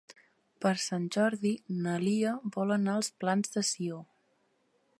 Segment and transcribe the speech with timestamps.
[0.63, 1.51] Per Sant Jordi
[1.83, 4.01] na Lia vol anar als Plans de Sió.